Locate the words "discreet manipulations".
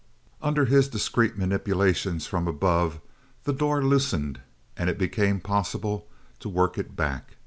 0.87-2.25